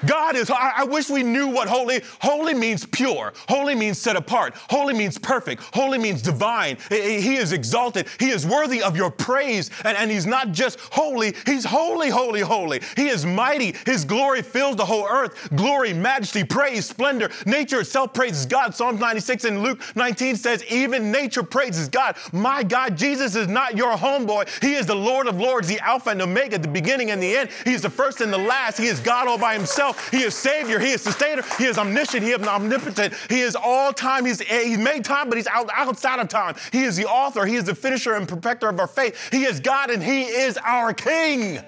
[0.07, 3.33] God is, I, I, wish we knew what holy, holy means pure.
[3.49, 4.55] Holy means set apart.
[4.69, 5.63] Holy means perfect.
[5.73, 6.77] Holy means divine.
[6.89, 8.09] He is exalted.
[8.19, 9.71] He is worthy of your praise.
[9.85, 12.81] And, and he's not just holy, he's holy, holy, holy.
[12.97, 13.75] He is mighty.
[13.87, 15.49] His glory fills the whole earth.
[15.55, 17.31] Glory, majesty, praise, splendor.
[17.47, 18.75] Nature itself praises God.
[18.75, 22.17] Psalms 96 and Luke 19 says, even nature praises God.
[22.33, 24.49] My God, Jesus is not your homeboy.
[24.63, 27.51] He is the Lord of Lords, the Alpha and Omega, the beginning and the end.
[27.65, 28.77] He's the first and the last.
[28.77, 30.11] He is God all by himself.
[30.11, 30.81] He is Savior.
[30.81, 31.43] He is Sustainer.
[31.59, 32.25] He is omniscient.
[32.25, 33.15] He is omnipotent.
[33.29, 34.25] He is all time.
[34.25, 36.57] He's, eh, he's made time, but he's out, outside of time.
[36.73, 37.47] He is the author.
[37.47, 39.31] He is the finisher and perfecter of our faith.
[39.31, 41.61] He is God and He is our King.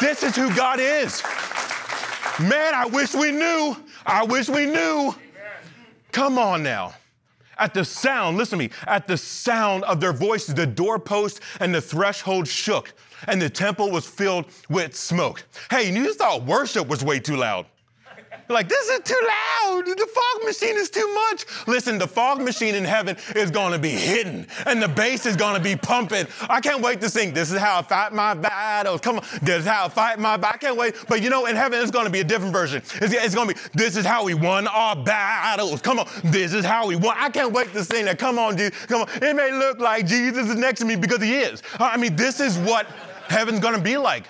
[0.00, 1.22] This is who God is.
[2.38, 3.76] Man, I wish we knew.
[4.04, 5.14] I wish we knew.
[6.12, 6.94] Come on now.
[7.58, 11.74] At the sound, listen to me, at the sound of their voices, the doorpost and
[11.74, 12.92] the threshold shook,
[13.26, 15.42] and the temple was filled with smoke.
[15.70, 17.66] Hey, you thought worship was way too loud
[18.48, 19.86] like, this is too loud.
[19.86, 21.44] The fog machine is too much.
[21.66, 25.36] Listen, the fog machine in heaven is going to be hidden and the bass is
[25.36, 26.26] going to be pumping.
[26.48, 29.00] I can't wait to sing, This is how I fight my battles.
[29.00, 30.56] Come on, this is how I fight my battles.
[30.56, 30.94] I can't wait.
[31.08, 32.82] But you know, in heaven, it's going to be a different version.
[32.96, 35.80] It's, it's going to be, This is how we won our battles.
[35.80, 37.16] Come on, this is how we won.
[37.18, 38.18] I can't wait to sing that.
[38.18, 38.72] Come on, dude.
[38.88, 39.08] Come on.
[39.22, 41.62] It may look like Jesus is next to me because he is.
[41.78, 42.86] I mean, this is what
[43.28, 44.26] heaven's going to be like.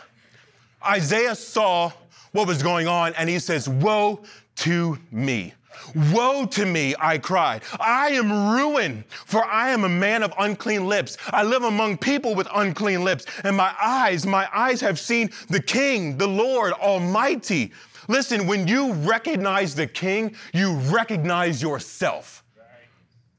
[0.85, 1.93] Isaiah saw
[2.37, 4.21] what was going on, and he says, Woe
[4.57, 5.55] to me.
[6.13, 7.63] Woe to me, I cried.
[7.81, 11.17] I am ruined, for I am a man of unclean lips.
[11.29, 15.61] I live among people with unclean lips, and my eyes, my eyes have seen the
[15.61, 17.73] King, the Lord Almighty.
[18.09, 22.45] Listen, when you recognize the King, you recognize yourself.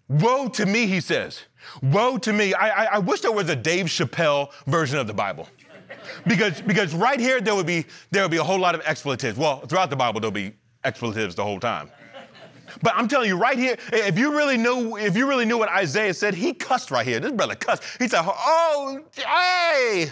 [0.10, 1.44] Woe to me, he says.
[1.82, 2.54] Woe to me.
[2.54, 5.50] I, I, I wish there was a Dave Chappelle version of the Bible
[6.26, 9.38] because, because right here there would be there would be a whole lot of expletives.
[9.38, 11.92] Well, throughout the Bible there'll be expletives the whole time.
[12.82, 15.70] But I'm telling you right here, if you really knew, if you really knew what
[15.70, 17.20] Isaiah said, he cussed right here.
[17.20, 17.84] This brother cussed.
[18.00, 20.12] He said, "Oh, hey."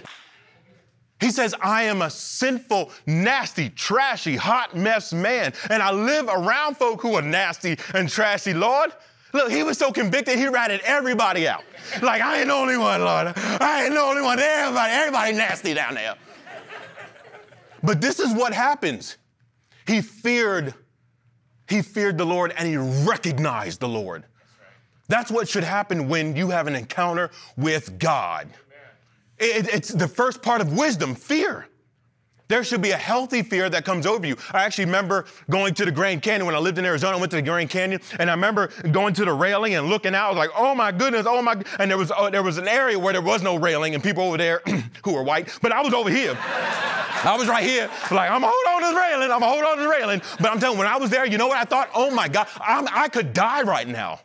[1.21, 6.75] He says, I am a sinful, nasty, trashy, hot mess man, and I live around
[6.75, 8.53] folk who are nasty and trashy.
[8.53, 8.91] Lord,
[9.35, 11.65] Look, he was so convicted, he ratted everybody out.
[12.01, 13.33] Like, I ain't the only one, Lord.
[13.35, 14.39] I ain't the only one.
[14.39, 16.15] Everybody, everybody nasty down there.
[17.83, 19.17] But this is what happens.
[19.87, 20.73] He feared,
[21.67, 24.23] he feared the Lord and he recognized the Lord.
[25.09, 28.47] That's what should happen when you have an encounter with God.
[29.37, 31.67] It, it's the first part of wisdom, fear.
[32.47, 34.35] There should be a healthy fear that comes over you.
[34.51, 37.17] I actually remember going to the Grand Canyon when I lived in Arizona.
[37.17, 40.13] I went to the Grand Canyon, and I remember going to the railing and looking
[40.13, 40.27] out.
[40.27, 42.67] I was like, "Oh my goodness, oh my!" And there was uh, there was an
[42.67, 44.61] area where there was no railing, and people over there
[45.03, 46.37] who were white, but I was over here.
[46.39, 49.31] I was right here, like I'm hold on to the railing.
[49.31, 50.21] I'm hold on to the railing.
[50.39, 51.89] But I'm telling you, when I was there, you know what I thought?
[51.95, 54.19] Oh my God, I'm, i could die right now.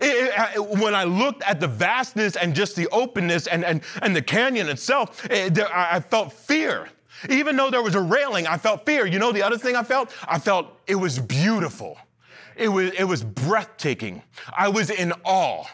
[0.00, 4.16] It, it, when I looked at the vastness and just the openness and, and, and
[4.16, 6.88] the canyon itself, it, there, I felt fear.
[7.28, 9.06] Even though there was a railing, I felt fear.
[9.06, 10.14] You know the other thing I felt?
[10.26, 11.98] I felt it was beautiful.
[12.56, 14.22] It was, it was breathtaking.
[14.56, 15.64] I was in awe.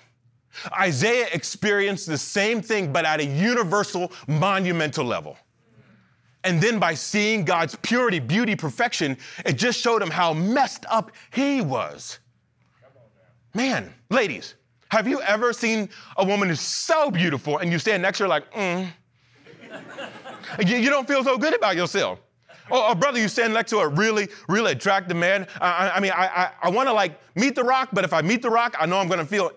[0.79, 5.37] Isaiah experienced the same thing, but at a universal, monumental level.
[6.45, 11.13] And then by seeing God's purity, beauty, perfection, it just showed him how messed up
[11.33, 12.19] he was.
[13.55, 14.55] Man, ladies,
[14.91, 18.29] have you ever seen a woman who's so beautiful and you stand next to her
[18.29, 18.89] like, mm?
[20.65, 22.21] You, you don't feel so good about yourself.
[22.71, 25.47] Oh, oh, brother, you stand next to a really, really attractive man.
[25.61, 28.21] I, I mean, I, I, I want to like meet the rock, but if I
[28.21, 29.53] meet the rock, I know I'm going to feel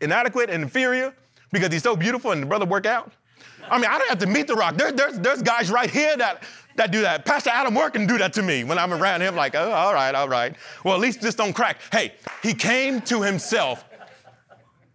[0.00, 1.14] inadequate and inferior
[1.50, 3.12] because he's so beautiful and the brother work out.
[3.68, 4.76] I mean, I don't have to meet the rock.
[4.76, 6.44] There, there's, there's guys right here that,
[6.76, 7.24] that do that.
[7.24, 9.94] Pastor Adam Work can do that to me when I'm around him, like, oh, all
[9.94, 10.54] right, all right.
[10.84, 11.80] Well, at least this don't crack.
[11.90, 13.84] Hey, he came to himself.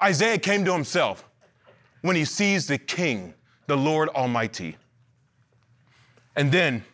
[0.01, 1.27] Isaiah came to himself
[2.01, 3.33] when he sees the king,
[3.67, 4.77] the Lord Almighty.
[6.39, 6.85] And then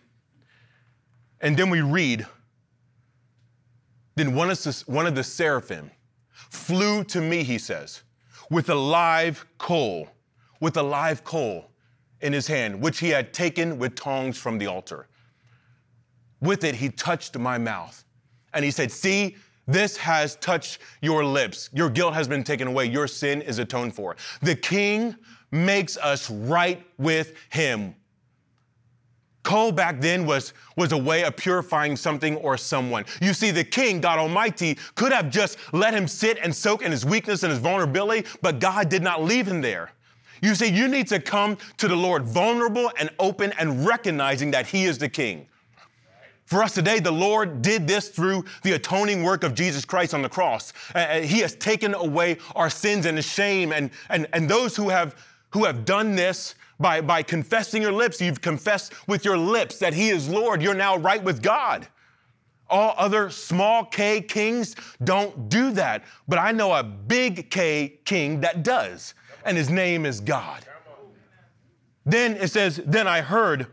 [1.39, 2.25] and then we read,
[4.15, 5.91] then one of, the, one of the seraphim
[6.49, 8.01] flew to me, he says,
[8.49, 10.09] with a live coal,
[10.59, 11.69] with a live coal
[12.21, 15.07] in his hand, which he had taken with tongs from the altar.
[16.41, 18.03] With it, he touched my mouth.
[18.55, 19.35] And he said, See,
[19.67, 21.69] this has touched your lips.
[21.73, 22.85] Your guilt has been taken away.
[22.85, 24.15] Your sin is atoned for.
[24.41, 25.15] The king
[25.51, 27.93] makes us right with him.
[29.45, 33.05] Coal back then was, was a way of purifying something or someone.
[33.21, 36.91] You see, the king, God Almighty, could have just let him sit and soak in
[36.91, 39.91] his weakness and his vulnerability, but God did not leave him there.
[40.41, 44.65] You see, you need to come to the Lord vulnerable and open and recognizing that
[44.65, 45.47] he is the king.
[46.45, 50.23] For us today, the Lord did this through the atoning work of Jesus Christ on
[50.23, 50.73] the cross.
[50.95, 54.89] Uh, he has taken away our sins and the shame, and, and, and those who
[54.89, 55.15] have,
[55.51, 59.93] who have done this by, by confessing your lips, you've confessed with your lips that
[59.93, 60.61] He is Lord.
[60.61, 61.87] You're now right with God.
[62.69, 66.03] All other small K kings don't do that.
[66.27, 70.65] But I know a big K king that does, and his name is God.
[72.05, 73.67] Then it says, Then I heard,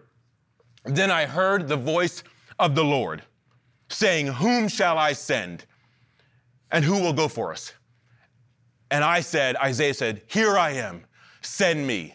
[0.84, 2.22] then I heard the voice
[2.58, 3.22] of the Lord
[3.88, 5.64] saying, Whom shall I send?
[6.70, 7.72] And who will go for us?
[8.90, 11.04] And I said, Isaiah said, Here I am,
[11.40, 12.14] send me.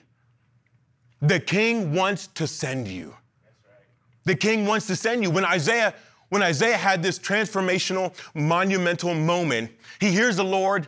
[1.21, 3.15] The king wants to send you.
[4.25, 5.30] The king wants to send you.
[5.30, 5.93] When Isaiah,
[6.30, 10.88] when Isaiah had this transformational, monumental moment, he hears the Lord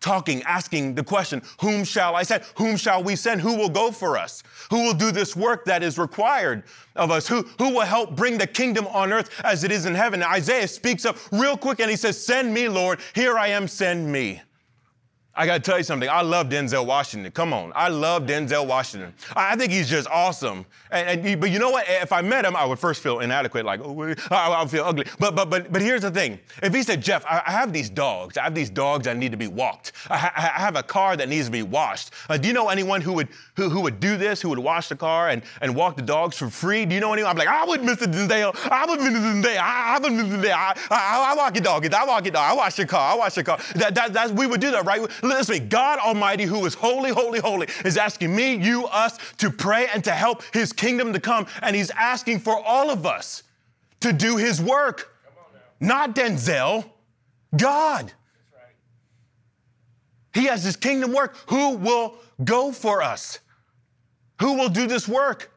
[0.00, 2.42] talking, asking the question, Whom shall I send?
[2.56, 3.40] Whom shall we send?
[3.40, 4.42] Who will go for us?
[4.70, 6.64] Who will do this work that is required
[6.96, 7.28] of us?
[7.28, 10.22] Who, who will help bring the kingdom on earth as it is in heaven?
[10.22, 13.00] Isaiah speaks up real quick and he says, Send me, Lord.
[13.14, 14.42] Here I am, send me.
[15.34, 16.08] I got to tell you something.
[16.08, 17.30] I love Denzel Washington.
[17.30, 17.72] Come on.
[17.76, 19.14] I love Denzel Washington.
[19.36, 20.66] I think he's just awesome.
[20.90, 21.86] And, and, but you know what?
[21.88, 25.06] If I met him, I would first feel inadequate, like, oh, I, would feel ugly.
[25.20, 26.40] But, but, but, but here's the thing.
[26.64, 28.36] If he said, Jeff, I, I have these dogs.
[28.36, 29.92] I have these dogs that need to be walked.
[30.10, 32.10] I, ha- I have a car that needs to be washed.
[32.28, 34.88] Uh, do you know anyone who would, who, who would do this, who would wash
[34.88, 36.84] the car and, and walk the dogs for free?
[36.84, 37.30] Do you know anyone?
[37.30, 38.12] I'm like, I would, Mr.
[38.12, 38.56] Denzel.
[38.68, 39.42] I would, Mr.
[39.42, 39.58] Denzel.
[39.58, 40.42] I, I would, Mr.
[40.42, 40.52] Denzel.
[40.52, 41.94] I, I, I walk your dog.
[41.94, 42.50] I walk your dog.
[42.50, 43.12] I wash your car.
[43.12, 43.58] I wash your car.
[43.76, 45.00] That, that, that, we would do that, right?
[45.22, 49.86] Listen, God Almighty, who is holy, holy, holy, is asking me, you, us to pray
[49.92, 51.46] and to help His kingdom to come.
[51.62, 53.42] And He's asking for all of us
[54.00, 55.14] to do His work.
[55.80, 56.84] Not Denzel,
[57.56, 58.12] God.
[60.32, 61.36] He has His kingdom work.
[61.48, 63.40] Who will go for us?
[64.40, 65.52] Who will do this work?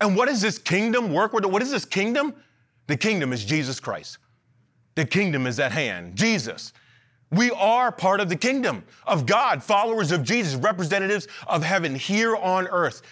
[0.00, 1.32] And what is this kingdom work?
[1.32, 2.34] What is this kingdom?
[2.86, 4.18] The kingdom is Jesus Christ.
[4.94, 6.16] The kingdom is at hand.
[6.16, 6.72] Jesus
[7.30, 12.36] we are part of the kingdom of God, followers of Jesus, representatives of heaven here
[12.36, 13.02] on earth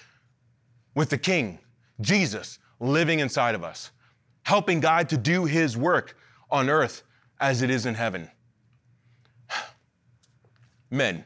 [0.95, 1.61] with the King,
[2.01, 3.93] Jesus, living inside of us,
[4.43, 6.17] helping God to do his work
[6.51, 7.05] on earth
[7.41, 8.29] as it is in heaven.
[10.91, 11.25] Men,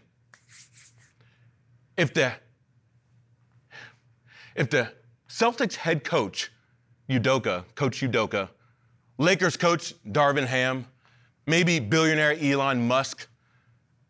[1.96, 2.32] if the
[4.54, 4.92] if the
[5.30, 6.52] Celtics head coach,
[7.08, 8.50] Udoka, Coach Udoka,
[9.16, 10.86] Lakers coach Darvin Ham,
[11.46, 13.28] maybe billionaire Elon Musk,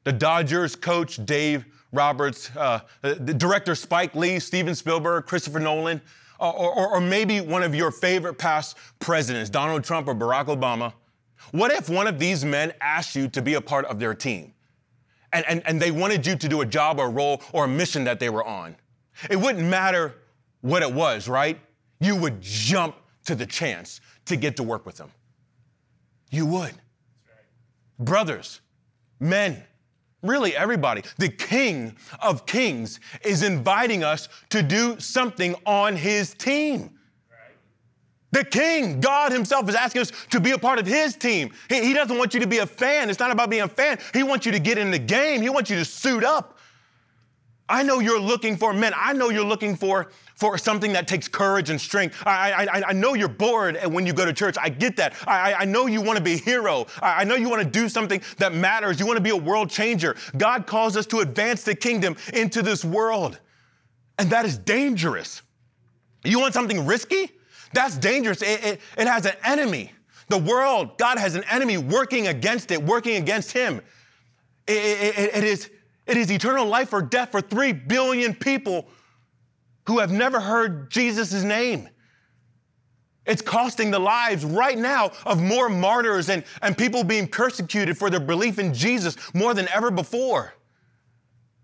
[0.05, 6.01] the Dodgers coach Dave Roberts, uh, the director Spike Lee, Steven Spielberg, Christopher Nolan,
[6.41, 10.47] uh, or, or, or maybe one of your favorite past presidents, Donald Trump or Barack
[10.47, 10.93] Obama.
[11.51, 14.55] What if one of these men asked you to be a part of their team?
[15.33, 17.69] And, and, and they wanted you to do a job or a role or a
[17.69, 18.77] mission that they were on.
[19.31, 20.15] It wouldn't matter
[20.63, 21.59] what it was, right?
[22.01, 25.11] You would jump to the chance to get to work with them.
[26.31, 26.73] You would
[28.05, 28.61] brothers,
[29.21, 29.63] men,
[30.23, 31.03] really everybody.
[31.19, 36.99] The King of Kings is inviting us to do something on his team.
[38.33, 41.53] The king, God Himself, is asking us to be a part of His team.
[41.69, 43.11] He, he, doesn't want you to be a fan.
[43.11, 43.99] It's not about being a fan.
[44.15, 45.43] He wants you to get in the game.
[45.43, 46.52] He wants you to suit up.
[47.69, 48.93] I know you're looking for men.
[48.95, 52.23] I know you're looking for, for something that takes courage and strength.
[52.27, 54.57] I, I, I know you're bored when you go to church.
[54.61, 55.15] I get that.
[55.27, 56.87] I, I know you want to be a hero.
[57.01, 59.01] I, I know you want to do something that matters.
[59.01, 60.17] You want to be a world changer.
[60.37, 63.39] God calls us to advance the kingdom into this world.
[64.19, 65.43] And that is dangerous.
[66.25, 67.31] You want something risky?
[67.73, 68.43] That's dangerous.
[68.43, 69.93] It, it, it has an enemy.
[70.29, 73.81] The world, God has an enemy working against it, working against him.
[74.67, 74.73] It,
[75.19, 75.71] it, it, is,
[76.13, 78.87] it is eternal life or death for three billion people
[79.87, 81.89] who have never heard Jesus' name.
[83.25, 88.11] It's costing the lives right now of more martyrs and, and people being persecuted for
[88.11, 90.53] their belief in Jesus more than ever before.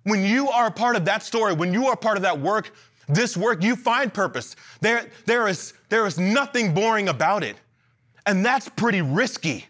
[0.05, 2.73] When you are a part of that story, when you are part of that work,
[3.07, 4.57] this work, you find purpose.
[4.81, 7.57] There, there, is, there is nothing boring about it.
[8.25, 9.67] And that's pretty risky.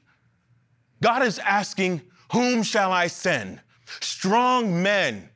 [1.02, 2.02] God is asking,
[2.32, 3.60] Whom shall I send?
[4.00, 5.28] Strong men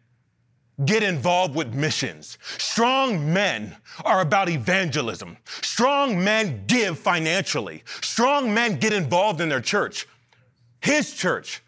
[0.84, 2.38] get involved with missions.
[2.58, 5.36] Strong men are about evangelism.
[5.44, 7.82] Strong men give financially.
[8.00, 10.06] Strong men get involved in their church,
[10.80, 11.62] his church.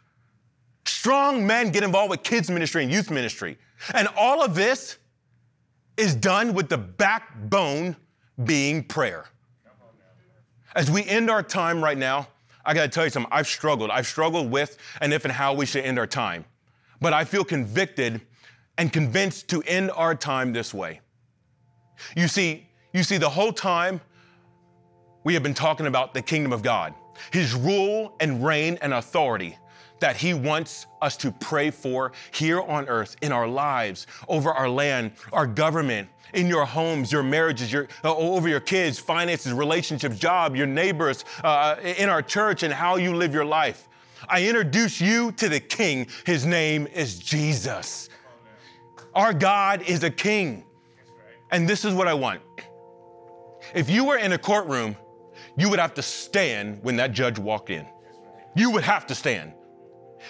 [0.87, 3.59] Strong men get involved with kids' ministry and youth ministry.
[3.93, 4.99] And all of this
[5.97, 7.97] is done with the backbone
[8.43, 9.27] being prayer.
[10.75, 12.29] As we end our time right now,
[12.65, 13.31] I gotta tell you something.
[13.33, 13.91] I've struggled.
[13.91, 16.45] I've struggled with and if and how we should end our time.
[17.01, 18.21] But I feel convicted
[18.79, 21.01] and convinced to end our time this way.
[22.17, 24.01] You see, you see, the whole time
[25.25, 26.95] we have been talking about the kingdom of God,
[27.33, 29.57] his rule and reign and authority
[30.01, 34.69] that he wants us to pray for here on earth, in our lives, over our
[34.69, 40.19] land, our government, in your homes, your marriages, your, uh, over your kids, finances, relationships,
[40.19, 43.89] job, your neighbors, uh, in our church, and how you live your life.
[44.29, 46.09] I introduce you to the King.
[46.25, 48.09] His name is Jesus.
[49.15, 50.65] Our God is a king.
[51.51, 52.41] And this is what I want.
[53.75, 54.97] If you were in a courtroom,
[55.57, 57.87] you would have to stand when that judge walked in.
[58.57, 59.53] You would have to stand.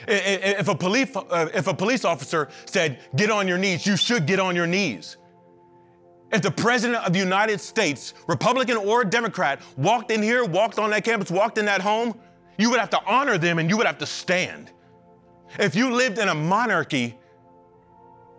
[0.08, 4.26] If a police, uh, if a police officer said, get on your knees, you should
[4.26, 5.16] get on your knees.
[6.32, 10.90] If the president of the United States, Republican or Democrat, walked in here, walked on
[10.90, 12.18] that campus, walked in that home,
[12.58, 14.70] you would have to honor them and you would have to stand.
[15.58, 17.18] If you lived in a monarchy,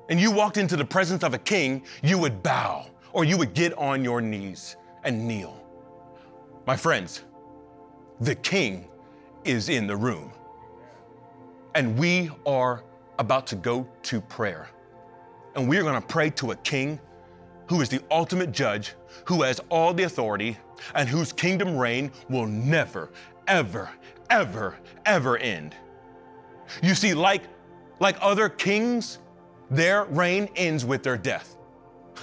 [0.09, 3.53] and you walked into the presence of a king, you would bow or you would
[3.53, 5.61] get on your knees and kneel.
[6.68, 7.24] My friends,
[8.20, 8.88] the king
[9.43, 10.32] is in the room.
[11.76, 12.84] And we are
[13.20, 14.70] about to go to prayer.
[15.55, 16.99] And we are going to pray to a king
[17.68, 18.93] who is the ultimate judge,
[19.26, 20.57] who has all the authority,
[20.93, 23.09] and whose kingdom reign will never,
[23.48, 23.89] ever,
[24.30, 24.76] ever,
[25.06, 25.76] ever end.
[26.82, 27.43] You see, like,
[28.00, 29.20] like other kings,
[29.70, 31.58] their reign ends with their death.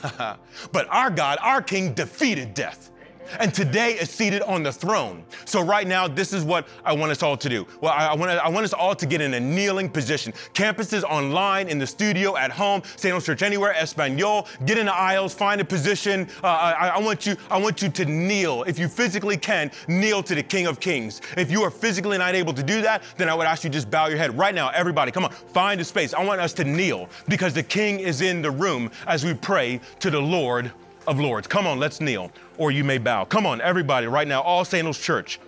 [0.72, 2.91] but our God, our King, defeated death
[3.40, 5.24] and today is seated on the throne.
[5.44, 7.66] So, right now, this is what I want us all to do.
[7.80, 10.32] Well, I, I, want, I want us all to get in a kneeling position.
[10.54, 15.34] Campuses online, in the studio, at home, Sandals Church Anywhere, Espanol, get in the aisles,
[15.34, 16.28] find a position.
[16.42, 18.62] Uh, I, I, want you, I want you to kneel.
[18.64, 21.20] If you physically can, kneel to the King of Kings.
[21.36, 23.90] If you are physically not able to do that, then I would ask you just
[23.90, 24.36] bow your head.
[24.36, 26.14] Right now, everybody, come on, find a space.
[26.14, 29.80] I want us to kneel because the King is in the room as we pray
[30.00, 30.72] to the Lord
[31.06, 31.46] of Lords.
[31.46, 33.24] Come on, let's kneel, or you may bow.
[33.24, 35.40] Come on, everybody, right now, all Sandals Church.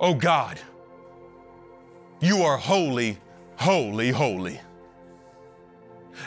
[0.00, 0.60] Oh God,
[2.20, 3.18] you are holy,
[3.56, 4.60] holy, holy.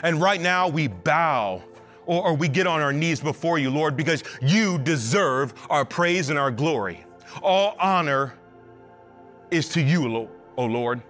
[0.02, 1.62] And right now we bow
[2.04, 6.30] or, or, we get on our knees before you, Lord, because you deserve our praise
[6.30, 7.04] and our glory.
[7.42, 8.34] All honor
[9.52, 11.00] is to you, O Lord.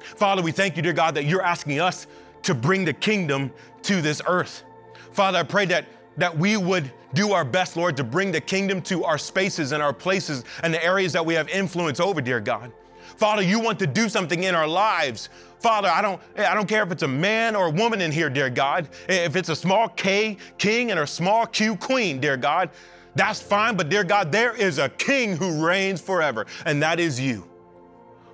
[0.00, 2.06] Father, we thank you, dear God, that you're asking us
[2.42, 4.64] to bring the kingdom to this earth.
[5.12, 5.86] Father, I pray that
[6.16, 9.82] that we would do our best, Lord, to bring the kingdom to our spaces and
[9.82, 12.72] our places and the areas that we have influence over, dear God.
[13.16, 15.28] Father, you want to do something in our lives.
[15.60, 18.30] Father, I don't, I don't care if it's a man or a woman in here,
[18.30, 18.88] dear God.
[19.08, 22.70] If it's a small K king and a small Q queen, dear God,
[23.14, 23.76] that's fine.
[23.76, 27.46] But dear God, there is a king who reigns forever, and that is you.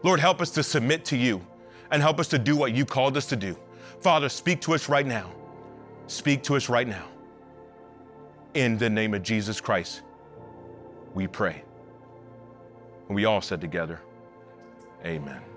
[0.05, 1.45] Lord, help us to submit to you
[1.91, 3.57] and help us to do what you called us to do.
[4.01, 5.33] Father, speak to us right now.
[6.07, 7.07] Speak to us right now.
[8.55, 10.03] In the name of Jesus Christ,
[11.15, 11.63] we pray.
[13.09, 14.01] And we all said together,
[15.05, 15.48] Amen.